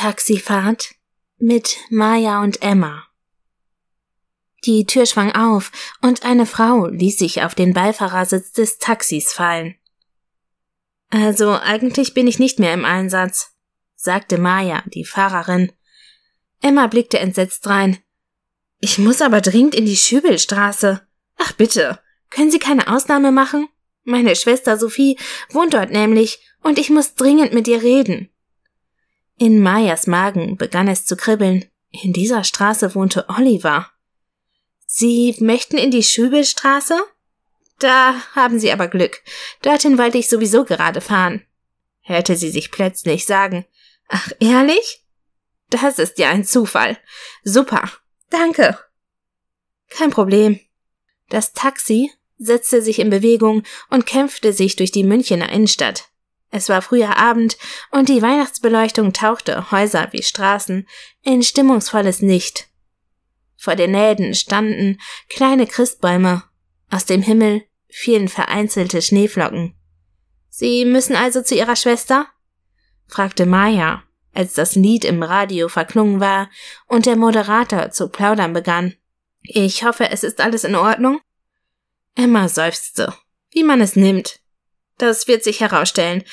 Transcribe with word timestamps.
Taxifahrt 0.00 0.94
mit 1.36 1.76
Maya 1.90 2.42
und 2.42 2.62
Emma. 2.62 3.04
Die 4.64 4.86
Tür 4.86 5.04
schwang 5.04 5.32
auf 5.32 5.72
und 6.00 6.24
eine 6.24 6.46
Frau 6.46 6.86
ließ 6.86 7.18
sich 7.18 7.42
auf 7.42 7.54
den 7.54 7.74
Beifahrersitz 7.74 8.52
des 8.52 8.78
Taxis 8.78 9.30
fallen. 9.30 9.74
Also 11.10 11.50
eigentlich 11.50 12.14
bin 12.14 12.26
ich 12.26 12.38
nicht 12.38 12.58
mehr 12.58 12.72
im 12.72 12.86
Einsatz, 12.86 13.52
sagte 13.94 14.38
Maya, 14.38 14.82
die 14.86 15.04
Fahrerin. 15.04 15.70
Emma 16.62 16.86
blickte 16.86 17.18
entsetzt 17.18 17.66
rein. 17.66 17.98
Ich 18.78 18.96
muss 18.96 19.20
aber 19.20 19.42
dringend 19.42 19.74
in 19.74 19.84
die 19.84 19.98
Schübelstraße. 19.98 21.06
Ach 21.36 21.52
bitte, 21.52 22.00
können 22.30 22.50
Sie 22.50 22.58
keine 22.58 22.90
Ausnahme 22.90 23.32
machen? 23.32 23.68
Meine 24.04 24.34
Schwester 24.34 24.78
Sophie 24.78 25.18
wohnt 25.50 25.74
dort 25.74 25.90
nämlich 25.90 26.40
und 26.62 26.78
ich 26.78 26.88
muss 26.88 27.16
dringend 27.16 27.52
mit 27.52 27.68
ihr 27.68 27.82
reden. 27.82 28.30
In 29.40 29.62
Mayas 29.62 30.06
Magen 30.06 30.58
begann 30.58 30.86
es 30.86 31.06
zu 31.06 31.16
kribbeln. 31.16 31.64
In 31.90 32.12
dieser 32.12 32.44
Straße 32.44 32.94
wohnte 32.94 33.24
Oliver. 33.30 33.90
Sie 34.84 35.34
möchten 35.38 35.78
in 35.78 35.90
die 35.90 36.02
Schübelstraße? 36.02 37.00
Da 37.78 38.16
haben 38.34 38.58
Sie 38.58 38.70
aber 38.70 38.86
Glück. 38.86 39.22
Dorthin 39.62 39.96
wollte 39.96 40.18
ich 40.18 40.28
sowieso 40.28 40.66
gerade 40.66 41.00
fahren. 41.00 41.42
Hörte 42.02 42.36
sie 42.36 42.50
sich 42.50 42.70
plötzlich 42.70 43.24
sagen. 43.24 43.64
Ach, 44.08 44.30
ehrlich? 44.40 45.06
Das 45.70 45.98
ist 45.98 46.18
ja 46.18 46.28
ein 46.28 46.44
Zufall. 46.44 46.98
Super. 47.42 47.90
Danke. 48.28 48.78
Kein 49.88 50.10
Problem. 50.10 50.60
Das 51.30 51.54
Taxi 51.54 52.10
setzte 52.36 52.82
sich 52.82 52.98
in 52.98 53.08
Bewegung 53.08 53.62
und 53.88 54.04
kämpfte 54.04 54.52
sich 54.52 54.76
durch 54.76 54.92
die 54.92 55.04
Münchener 55.04 55.50
Innenstadt. 55.50 56.09
Es 56.50 56.68
war 56.68 56.82
früher 56.82 57.16
Abend 57.16 57.56
und 57.90 58.08
die 58.08 58.22
Weihnachtsbeleuchtung 58.22 59.12
tauchte 59.12 59.70
Häuser 59.70 60.08
wie 60.12 60.22
Straßen 60.22 60.86
in 61.22 61.42
stimmungsvolles 61.42 62.20
Licht. 62.20 62.68
Vor 63.56 63.76
den 63.76 63.92
Läden 63.92 64.34
standen 64.34 64.98
kleine 65.28 65.66
Christbäume. 65.66 66.42
Aus 66.90 67.04
dem 67.04 67.22
Himmel 67.22 67.62
fielen 67.88 68.28
vereinzelte 68.28 69.00
Schneeflocken. 69.00 69.74
Sie 70.48 70.84
müssen 70.84 71.14
also 71.14 71.42
zu 71.42 71.54
Ihrer 71.54 71.76
Schwester? 71.76 72.26
fragte 73.06 73.46
Maya, 73.46 74.02
als 74.34 74.54
das 74.54 74.74
Lied 74.74 75.04
im 75.04 75.22
Radio 75.22 75.68
verklungen 75.68 76.20
war 76.20 76.48
und 76.86 77.06
der 77.06 77.16
Moderator 77.16 77.90
zu 77.90 78.08
plaudern 78.08 78.52
begann. 78.52 78.94
Ich 79.42 79.84
hoffe, 79.84 80.10
es 80.10 80.24
ist 80.24 80.40
alles 80.40 80.64
in 80.64 80.74
Ordnung? 80.74 81.20
Emma 82.14 82.48
seufzte. 82.48 83.14
Wie 83.50 83.62
man 83.62 83.80
es 83.80 83.96
nimmt. 83.96 84.40
Das 85.00 85.28
wird 85.28 85.42
sich 85.42 85.60
herausstellen. 85.60 86.24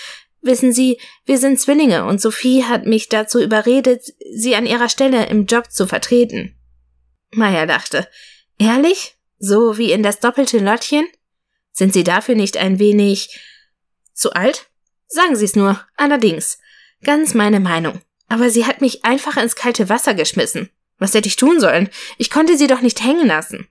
Wissen 0.42 0.74
Sie, 0.74 1.00
wir 1.26 1.38
sind 1.38 1.58
Zwillinge 1.58 2.04
und 2.04 2.20
Sophie 2.20 2.66
hat 2.66 2.86
mich 2.86 3.08
dazu 3.08 3.42
überredet, 3.42 4.14
Sie 4.30 4.56
an 4.56 4.66
ihrer 4.66 4.90
Stelle 4.90 5.28
im 5.28 5.46
Job 5.46 5.72
zu 5.72 5.88
vertreten. 5.88 6.54
Maya 7.32 7.66
dachte. 7.66 8.10
Ehrlich? 8.60 9.16
So 9.40 9.78
wie 9.78 9.94
in 9.94 10.04
das 10.04 10.20
doppelte 10.20 10.60
Lottchen? 10.60 11.08
Sind 11.72 11.94
Sie 11.94 12.04
dafür 12.04 12.36
nicht 12.36 12.58
ein 12.58 12.78
wenig 12.78 13.40
zu 14.14 14.34
alt? 14.34 14.70
Sagen 15.08 15.38
Sie 15.38 15.46
es 15.46 15.56
nur, 15.56 15.80
allerdings. 15.96 16.58
Ganz 17.04 17.34
meine 17.34 17.62
Meinung. 17.62 18.02
Aber 18.28 18.50
sie 18.50 18.66
hat 18.66 18.82
mich 18.82 19.06
einfach 19.06 19.38
ins 19.38 19.56
kalte 19.56 19.88
Wasser 19.88 20.14
geschmissen. 20.14 20.70
Was 20.98 21.14
hätte 21.14 21.30
ich 21.30 21.38
tun 21.38 21.62
sollen? 21.62 21.90
Ich 22.18 22.30
konnte 22.30 22.58
sie 22.58 22.68
doch 22.68 22.82
nicht 22.82 23.02
hängen 23.02 23.28
lassen. 23.28 23.70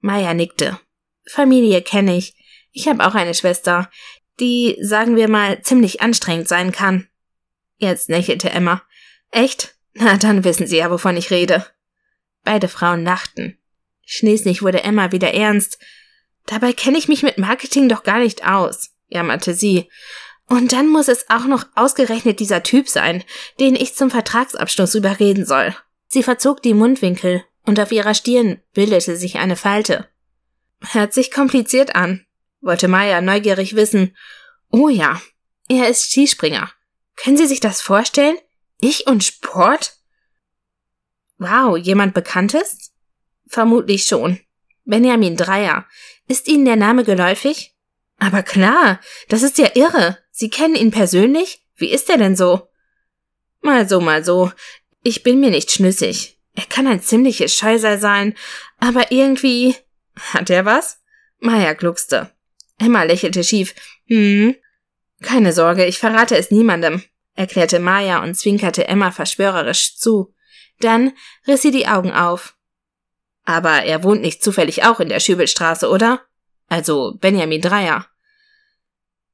Maya 0.00 0.32
nickte. 0.32 0.80
Familie 1.26 1.82
kenne 1.82 2.16
ich. 2.16 2.34
Ich 2.72 2.88
habe 2.88 3.06
auch 3.06 3.14
eine 3.14 3.34
Schwester, 3.34 3.90
die, 4.38 4.76
sagen 4.80 5.16
wir 5.16 5.28
mal, 5.28 5.62
ziemlich 5.62 6.00
anstrengend 6.00 6.48
sein 6.48 6.72
kann. 6.72 7.08
Jetzt 7.76 8.08
lächelte 8.08 8.50
Emma. 8.50 8.82
Echt? 9.30 9.74
Na, 9.94 10.16
dann 10.16 10.44
wissen 10.44 10.66
Sie 10.66 10.78
ja, 10.78 10.90
wovon 10.90 11.16
ich 11.16 11.30
rede. 11.30 11.66
Beide 12.44 12.68
Frauen 12.68 13.04
lachten. 13.04 13.58
Schließlich 14.04 14.62
wurde 14.62 14.82
Emma 14.82 15.12
wieder 15.12 15.34
ernst. 15.34 15.78
Dabei 16.46 16.72
kenne 16.72 16.98
ich 16.98 17.08
mich 17.08 17.22
mit 17.22 17.38
Marketing 17.38 17.88
doch 17.88 18.02
gar 18.02 18.18
nicht 18.18 18.46
aus, 18.46 18.90
jammerte 19.08 19.54
sie. 19.54 19.88
Und 20.46 20.72
dann 20.72 20.88
muss 20.88 21.06
es 21.06 21.30
auch 21.30 21.44
noch 21.44 21.64
ausgerechnet 21.76 22.40
dieser 22.40 22.62
Typ 22.62 22.88
sein, 22.88 23.22
den 23.60 23.76
ich 23.76 23.94
zum 23.94 24.10
Vertragsabschluss 24.10 24.96
überreden 24.96 25.46
soll. 25.46 25.76
Sie 26.08 26.24
verzog 26.24 26.60
die 26.62 26.74
Mundwinkel 26.74 27.44
und 27.64 27.78
auf 27.78 27.92
ihrer 27.92 28.14
Stirn 28.14 28.60
bildete 28.72 29.16
sich 29.16 29.38
eine 29.38 29.54
Falte. 29.54 30.08
Hört 30.90 31.14
sich 31.14 31.30
kompliziert 31.30 31.94
an, 31.94 32.26
wollte 32.60 32.88
Maya 32.88 33.20
neugierig 33.20 33.76
wissen. 33.76 34.16
Oh 34.70 34.88
ja, 34.88 35.20
er 35.68 35.88
ist 35.88 36.10
Skispringer. 36.10 36.70
Können 37.16 37.36
Sie 37.36 37.46
sich 37.46 37.60
das 37.60 37.80
vorstellen? 37.80 38.36
Ich 38.80 39.06
und 39.06 39.24
Sport? 39.24 39.96
Wow, 41.38 41.76
jemand 41.76 42.14
Bekanntes? 42.14 42.92
Vermutlich 43.46 44.04
schon. 44.04 44.40
Benjamin 44.84 45.36
Dreier. 45.36 45.86
Ist 46.28 46.48
Ihnen 46.48 46.64
der 46.64 46.76
Name 46.76 47.04
geläufig? 47.04 47.74
Aber 48.18 48.42
klar, 48.42 49.00
das 49.28 49.42
ist 49.42 49.58
ja 49.58 49.70
irre. 49.74 50.18
Sie 50.30 50.50
kennen 50.50 50.76
ihn 50.76 50.90
persönlich? 50.90 51.66
Wie 51.76 51.90
ist 51.90 52.10
er 52.10 52.18
denn 52.18 52.36
so? 52.36 52.68
Mal 53.62 53.88
so, 53.88 54.00
mal 54.00 54.24
so. 54.24 54.52
Ich 55.02 55.22
bin 55.22 55.40
mir 55.40 55.50
nicht 55.50 55.70
schlüssig. 55.70 56.38
Er 56.54 56.66
kann 56.66 56.86
ein 56.86 57.00
ziemliches 57.00 57.54
Scheisel 57.54 57.98
sein, 57.98 58.34
aber 58.78 59.12
irgendwie. 59.12 59.74
Hat 60.32 60.50
er 60.50 60.64
was? 60.64 61.00
Maya 61.38 61.72
gluckste. 61.72 62.30
Emma 62.80 63.02
lächelte 63.02 63.44
schief. 63.44 63.74
Hm. 64.06 64.56
Keine 65.22 65.52
Sorge, 65.52 65.84
ich 65.84 65.98
verrate 65.98 66.36
es 66.36 66.50
niemandem, 66.50 67.02
erklärte 67.34 67.78
Maya 67.78 68.22
und 68.22 68.34
zwinkerte 68.34 68.88
Emma 68.88 69.10
verschwörerisch 69.10 69.96
zu. 69.96 70.34
Dann 70.80 71.12
riss 71.46 71.62
sie 71.62 71.70
die 71.70 71.86
Augen 71.86 72.10
auf. 72.10 72.56
Aber 73.44 73.82
er 73.84 74.02
wohnt 74.02 74.22
nicht 74.22 74.42
zufällig 74.42 74.84
auch 74.84 74.98
in 74.98 75.10
der 75.10 75.20
Schübelstraße, 75.20 75.88
oder? 75.88 76.22
Also 76.68 77.16
Benjamin 77.20 77.60
Dreier. 77.60 78.06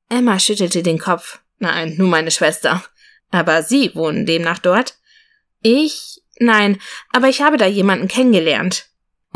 Emma 0.08 0.38
schüttelte 0.40 0.82
den 0.82 0.98
Kopf. 0.98 1.40
Nein, 1.58 1.94
nur 1.96 2.08
meine 2.08 2.30
Schwester. 2.32 2.84
Aber 3.30 3.62
Sie 3.62 3.94
wohnen 3.94 4.26
demnach 4.26 4.58
dort? 4.58 4.98
Ich? 5.60 6.22
Nein, 6.38 6.80
aber 7.12 7.28
ich 7.28 7.42
habe 7.42 7.56
da 7.56 7.66
jemanden 7.66 8.08
kennengelernt. 8.08 8.88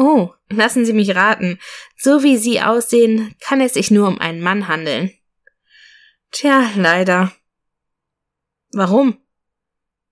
Oh, 0.02 0.32
lassen 0.48 0.86
Sie 0.86 0.94
mich 0.94 1.14
raten. 1.14 1.58
So 1.94 2.22
wie 2.22 2.38
Sie 2.38 2.62
aussehen, 2.62 3.34
kann 3.38 3.60
es 3.60 3.74
sich 3.74 3.90
nur 3.90 4.08
um 4.08 4.18
einen 4.18 4.40
Mann 4.40 4.66
handeln. 4.66 5.12
Tja, 6.30 6.70
leider. 6.74 7.32
Warum? 8.72 9.18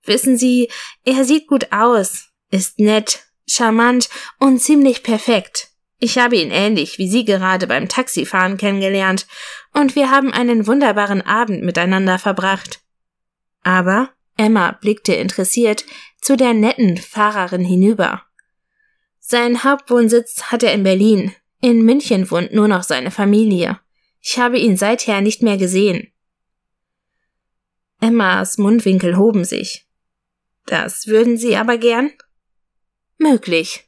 Wissen 0.04 0.36
Sie, 0.36 0.70
er 1.06 1.24
sieht 1.24 1.46
gut 1.46 1.72
aus, 1.72 2.28
ist 2.50 2.78
nett, 2.78 3.28
charmant 3.46 4.10
und 4.38 4.58
ziemlich 4.60 5.02
perfekt. 5.02 5.70
Ich 5.98 6.18
habe 6.18 6.36
ihn 6.36 6.50
ähnlich 6.50 6.98
wie 6.98 7.08
Sie 7.08 7.24
gerade 7.24 7.66
beim 7.66 7.88
Taxifahren 7.88 8.58
kennengelernt, 8.58 9.26
und 9.72 9.96
wir 9.96 10.10
haben 10.10 10.34
einen 10.34 10.66
wunderbaren 10.66 11.22
Abend 11.22 11.64
miteinander 11.64 12.18
verbracht. 12.18 12.82
Aber 13.62 14.10
Emma 14.36 14.72
blickte 14.72 15.14
interessiert 15.14 15.86
zu 16.20 16.36
der 16.36 16.52
netten 16.52 16.98
Fahrerin 16.98 17.64
hinüber. 17.64 18.27
Sein 19.30 19.62
Hauptwohnsitz 19.62 20.44
hat 20.44 20.62
er 20.62 20.72
in 20.72 20.84
Berlin. 20.84 21.34
In 21.60 21.84
München 21.84 22.30
wohnt 22.30 22.54
nur 22.54 22.66
noch 22.66 22.82
seine 22.82 23.10
Familie. 23.10 23.78
Ich 24.22 24.38
habe 24.38 24.58
ihn 24.58 24.78
seither 24.78 25.20
nicht 25.20 25.42
mehr 25.42 25.58
gesehen. 25.58 26.10
Emmas 28.00 28.56
Mundwinkel 28.56 29.18
hoben 29.18 29.44
sich. 29.44 29.86
Das 30.64 31.08
würden 31.08 31.36
Sie 31.36 31.56
aber 31.56 31.76
gern? 31.76 32.10
Möglich. 33.18 33.87